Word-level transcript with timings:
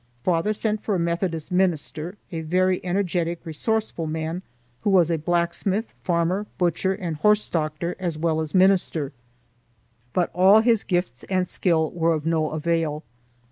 Father 0.23 0.51
sent 0.51 0.81
for 0.81 0.95
a 0.95 0.99
Methodist 0.99 1.51
minister, 1.51 2.17
a 2.31 2.41
very 2.41 2.83
energetic, 2.83 3.39
resourceful 3.45 4.07
man, 4.07 4.41
who 4.81 4.89
was 4.89 5.11
a 5.11 5.17
blacksmith, 5.19 5.93
farmer, 6.03 6.47
butcher, 6.57 6.91
and 6.95 7.17
horse 7.17 7.47
doctor 7.47 7.95
as 7.99 8.17
well 8.17 8.41
as 8.41 8.55
minister; 8.55 9.13
but 10.11 10.31
all 10.33 10.61
his 10.61 10.83
gifts 10.83 11.23
and 11.25 11.47
skill 11.47 11.91
were 11.91 12.15
of 12.15 12.25
no 12.25 12.49
avail. 12.49 13.03